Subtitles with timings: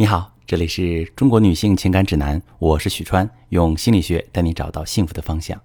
[0.00, 5.60] 你好，这里是中国女性情感指南，我是许川，用心理学带你找到幸福的方向。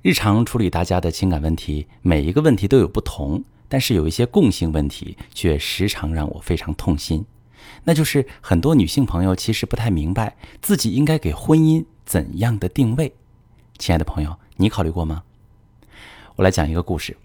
[0.00, 7.26] 日常处理大家的情感问题，每一个问题都有不同，但是有一些共性问题却时常让我非常痛心。
[7.82, 13.12] 那就是很多女性朋友其实不太明白自己应该给婚姻怎样的定位。
[13.76, 15.24] 亲爱的朋友，你考虑过吗？
[16.36, 17.16] 我来讲一个故事。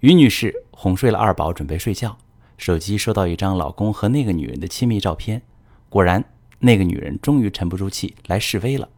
[0.00, 2.16] 于女士哄睡了二宝，准备睡觉。
[2.62, 5.42] 手机收到一张老公和那个女人的亲密照片，
[5.88, 6.24] 果然，
[6.60, 8.88] 那个女人终于沉不住气来示威了。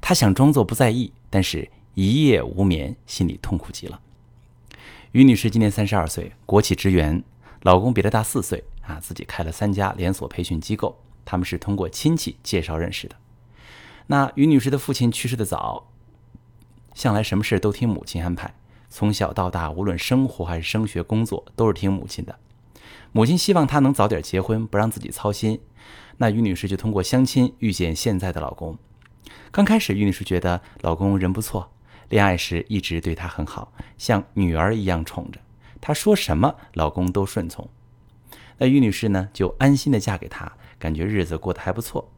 [0.00, 4.00] 她想装作不在意，但是一夜无眠，心里痛苦极了。
[5.12, 7.22] 于女士今年三十二岁，国企职员，
[7.62, 13.14] 老公比她大四岁啊，自己开了三家连锁培训机构，他们是通过亲戚介绍认识的。
[14.08, 15.86] 那于女士的父亲去世的早，
[16.94, 18.52] 向来什么事都听母亲安排，
[18.88, 22.36] 从小到大，无论生活还是升学、工作，都是听母亲的。
[23.12, 25.60] 母亲希望她能早点结婚，不让自己操心。
[26.18, 28.78] 那于女士就通过相亲遇见现在的老公。
[29.50, 31.72] 刚开始，于女士觉得老公人不错，
[32.08, 35.40] 恋爱时一直对她很好，像女儿一样宠着。
[35.80, 37.68] 她说什么，老公都顺从。
[38.58, 42.12] 那于女士呢，就安心的嫁给他，感觉日子过得还不错。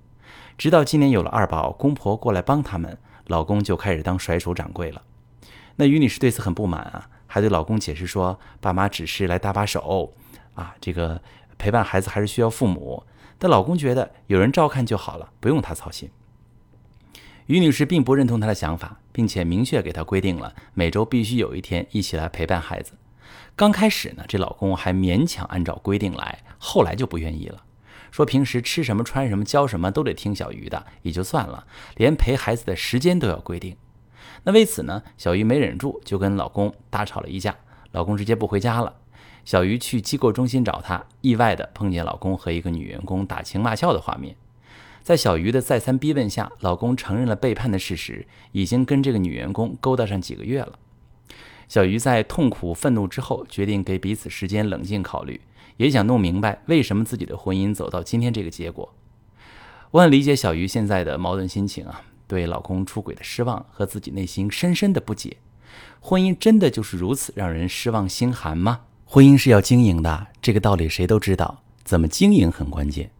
[0.59, 5.01] 直到今年有了二宝，公婆过来帮他们，老公就开始当甩手掌柜了。
[5.77, 10.13] 那于女士对此很不满啊，还对老公解释说，爸妈只是来搭把手。
[10.55, 11.21] 啊，这个
[11.59, 13.05] 陪伴孩子还是需要父母，
[13.39, 16.11] 但老公觉得有人照看就好了，不用他操心。
[17.47, 22.93] 于女士并不认同他的想法，并且明确给他规定了每周必须有一天一起来陪伴孩子。
[23.57, 27.65] 刚开始呢，这老公还勉强按照规定来，后来就不愿意了，
[28.11, 33.77] 说平时吃什么、穿什么、教什么都得听小鱼的，也就算了，连陪孩子的时间都要规定。
[34.45, 37.57] 那为此呢，小鱼没忍住，就跟老公大吵了一架，
[37.91, 38.95] 老公直接不回家了。
[39.45, 44.37] 小鱼去机构中心找他，意外的碰见老公和一个女员工打情骂俏的画面。
[45.03, 50.79] 在小鱼的再三逼问下，老公承认了背叛的事实，已经跟这个女员工勾搭上几个月了。
[51.69, 55.41] 小鱼在痛苦愤怒之后，决定给彼此时间冷静考虑，
[55.77, 58.95] 也想弄明白为什么自己的婚姻走到今天这个结果。
[59.91, 65.39] 我很理解小鱼现在的矛盾心情啊，对老公出轨的失望和自己内心深深的不解。
[65.99, 68.83] 婚姻真的就是如此让人失望心寒吗？
[69.15, 71.63] 婚姻是要经营的，这个道理谁都知道。
[71.85, 73.11] 怎么经营很关键。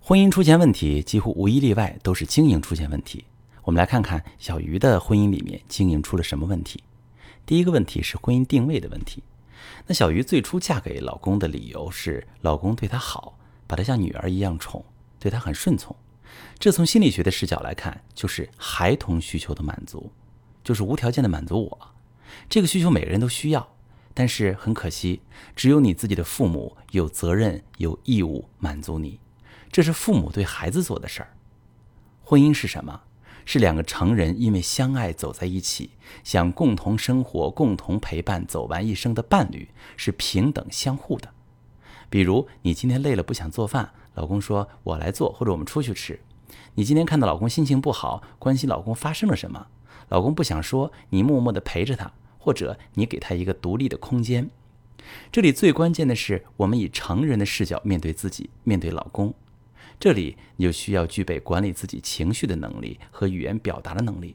[0.00, 3.24] 婚姻出现问题，几乎无一例外都是经营出现问题。
[3.62, 6.82] 我们来看看小鱼的婚姻里面经营出了什么问题。
[7.46, 9.22] 第一个问题是婚姻定位的问题。
[9.86, 13.38] 那小鱼最初嫁给老公的理由是老公对她好，
[13.68, 14.84] 把她像女儿一样宠，
[15.20, 15.94] 对她很顺从。
[16.58, 20.10] 这从心理学的视角来看，就是孩童需求的满足，
[20.64, 21.78] 就是无条件的满足我。
[22.48, 23.68] 这个需求每个人都需要。
[24.18, 25.20] 但是很可惜，
[25.54, 29.20] 只有你自己的父母有责任、有义务满足你，
[29.70, 31.36] 这是父母对孩子做的事儿。
[32.24, 33.02] 婚姻是什么？
[33.44, 35.90] 是两个成人因为相爱走在一起，
[36.24, 41.32] 想共同生活、共同陪伴走完一生的伴侣，是平等相互的。
[42.10, 46.18] 比如你今天累了不想做饭，老公说我来做，或者我们出去吃。
[46.74, 49.68] 你今天看到老公心情不好，关心老公发生了什么，
[50.08, 52.10] 老公不想说，你默默地陪着他。
[52.48, 54.48] 或者你给他一个独立的空间，
[55.30, 59.34] 这里最关键的是，我们以成人的视角面对自己，面对老公。
[60.00, 64.34] 这里你就需要具备管理自己情绪的能力和语言表达的能力。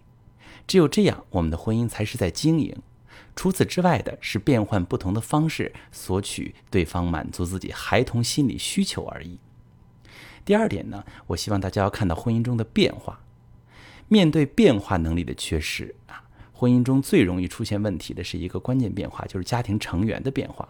[0.68, 2.78] 只有这样，我们的婚姻才是在经营。
[3.36, 9.40] 除此之外的是变换不同的方式索取对方满足自己孩童心理需求而已。
[10.46, 13.22] 第二点呢，我希望大家要看到婚姻中的变化，
[14.08, 16.23] 面对变化能力的缺失啊。
[16.54, 20.70] 婚姻中最容易出现问题的是一个关键变化，就是家庭成员的变化。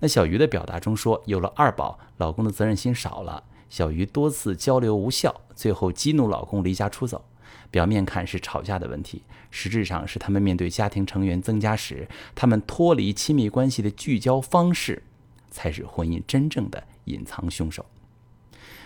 [0.00, 3.42] 那小鱼的表达中说，有了二宝，老公的责任心少了。
[3.68, 7.24] 小鱼多次交流无效，最后激怒老公离家出走。
[7.70, 15.02] 表面看是吵架的问题，实质上是他们面对家庭成员增加时，他们脱离亲密关系的聚焦方式，
[15.50, 17.84] 才是婚姻真正的隐藏凶手。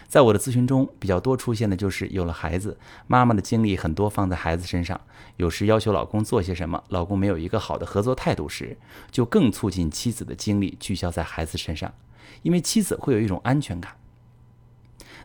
[0.09, 5.01] 在我的咨询中，比较多出现的就是有了孩子，妈妈的精力很多放在孩子身上，
[5.37, 8.77] 有时要求老公做些什么，老公没有一个好的合作态度时，
[9.11, 11.95] 就更促进妻子的精力聚焦在孩子身上，
[12.43, 13.97] 因为妻子会有一种安全感。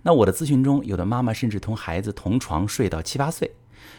[0.03, 3.51] 那我的咨询中，有的妈妈甚至同孩子同床睡到七八岁，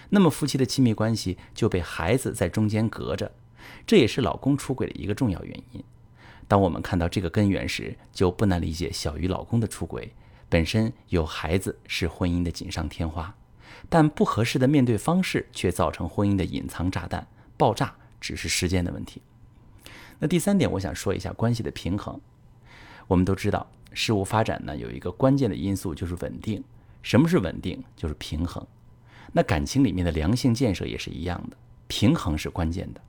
[0.08, 3.30] 那么夫妻的亲密关系就被孩子在中间隔着，
[3.86, 5.82] 这也是老公出轨的一个重要原因。
[6.46, 10.14] 当我们看到这个根源时，就不难理解小鱼老公的出轨。
[10.48, 13.34] 本身有孩子是婚姻的锦上添花，
[13.88, 19.20] 但不合适的面对方式却造成婚姻的隐藏炸弹爆炸，只是时间的问题。
[20.18, 22.18] 那第三点，我想说一下关系的平衡。
[23.06, 26.62] 我们都知道，事物发展呢，有一个关键的因素就是稳定。
[27.02, 27.82] 什么是稳定？
[27.94, 28.66] 就是平衡。
[29.32, 31.56] 那感情里面的良性建设也是一样的，
[31.86, 33.00] 平衡是关键的。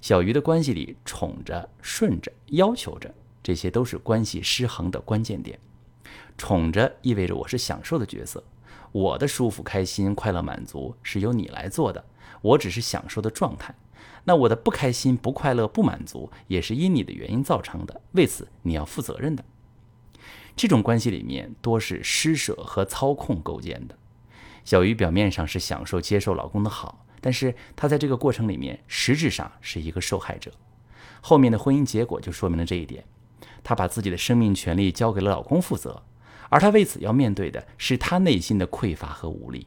[0.00, 5.58] 小鱼的关系里，宠着、顺着、要求着，这些都是关系失衡的关键点。
[6.36, 8.42] 宠着意味着我是享受的角色，
[8.90, 12.04] 我的舒服、开心、快乐、满足是由你来做的，
[12.40, 13.74] 我只是享受的状态。
[14.24, 19.44] 那我的不开心、不快乐、不满足，也是因你的原因造成的，为此你要负责任的。
[20.54, 23.96] 这种关系里面多是施舍和操控构建的。
[24.64, 30.52] 小鱼表面上是享受接受老公的好，但是她在这个过程里面实质上是一个受害者。
[31.20, 33.04] 后面的婚姻结果就说明了这一点。
[33.64, 36.02] 她把自己的生命权利交给了老公负责，
[36.52, 39.66] 而她为此要面对的是她内心的匮乏和无力。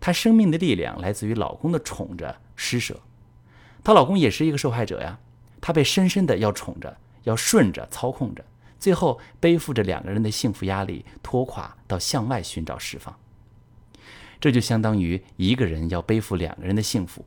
[0.00, 2.98] 她生命的力量来自于老公的宠着、施舍。
[3.84, 5.18] 她老公也是一个受害者呀，
[5.60, 8.42] 他被深深的要宠着、要顺着、操控着。
[8.78, 13.14] 最后背负着两个人的幸福压力，拖垮到向外寻找释放。
[14.40, 17.24] 这就相当于一个人要背负两个人的幸福，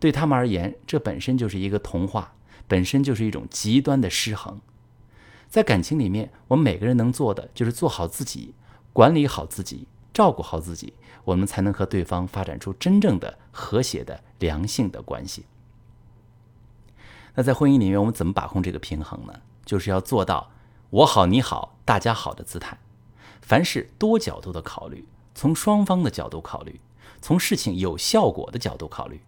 [0.00, 2.34] 对他们而言，这本身就是一个童话，
[2.66, 4.60] 本身就是一种极端的失衡。
[5.48, 8.54] 在感情里面，我们每个人能做的就是做好自己，
[8.92, 10.92] 管理好自己，照顾好自己，
[11.24, 15.46] 我们才能和对方发展出真正的和谐的良性的关系。
[17.34, 19.40] 那在婚姻里面，我们怎么把控这个平衡呢？
[19.64, 20.50] 就是要做到。
[20.90, 22.78] 我好，你好，大家好的姿态，
[23.42, 25.04] 凡事多角度的考虑，
[25.34, 26.80] 从双方的角度考虑，
[27.20, 29.20] 从事情有效果的角度考虑，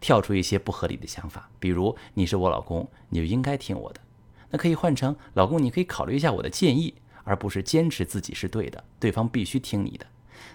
[0.00, 4.00] 跳出一些不合理的想法，比如你是我老公，你就应该听我的，
[4.50, 6.94] 那可以换成老公，你可以考虑一下我的建议，
[7.24, 10.06] 而不是坚持自己是对的，对方必须听你的，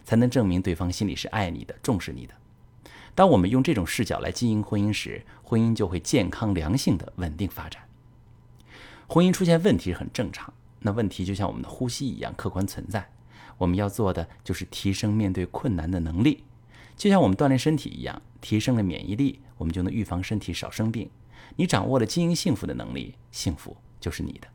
[0.04, 2.34] 才能证明对方心里是爱你的，重视你的。
[3.14, 7.82] 当我们用这种视角来经营婚姻时，婚姻就会健康、良性的稳定发展。
[9.08, 13.12] 婚姻出现问题是很正常，那问题就像我们的呼吸一样客观存在。
[13.58, 16.46] 我们要做的就是提升面对困难的能力，
[16.96, 21.10] 就像我们锻炼身体一样，提升了免疫力，我们就能预防身体少生病。
[21.56, 24.48] 你掌握了经营幸福的能力，幸福就是你的。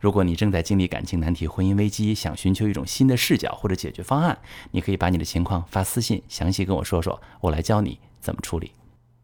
[0.00, 4.38] 如果你正在经历感情难题、婚姻危机，想寻求一种新的视角或者解决方案，
[4.70, 8.72] 你可以把你的情况发私信，详细跟我说说，我来教你怎么处理。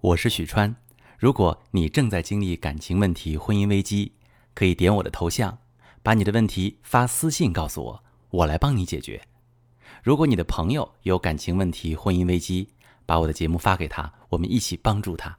[0.01, 0.75] 我是许川。
[1.19, 4.13] 如果你正在经历感情问题、婚姻危机，
[4.53, 5.59] 可以点我的头像，
[6.03, 9.23] 把你的问题发私信告诉我，我来帮你解决。
[10.03, 12.71] 如果你的朋友有感情问题、婚姻危机，
[13.07, 15.39] 把我的节目发给他，我们一起帮助他。